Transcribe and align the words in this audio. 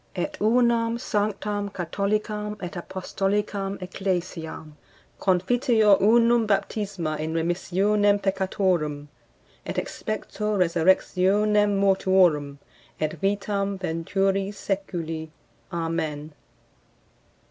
Et 0.15 0.35
unam, 0.41 0.97
sanctam, 0.97 1.69
catholicam 1.69 2.57
et 2.59 2.71
apostolicam 2.71 3.77
ecclesiam. 3.83 4.75
Confiteor 5.19 5.97
unum 6.01 6.47
baptisma 6.47 7.19
in 7.19 7.35
remissionem 7.35 8.19
peccatorum; 8.19 9.09
et 9.63 9.75
expecto 9.75 10.57
resurrectionem 10.57 11.77
mortuorum, 11.77 12.57
et 12.99 13.11
vitam 13.21 13.77
venturi 13.77 14.49
seculi. 14.51 15.29
Amen. 15.71 16.33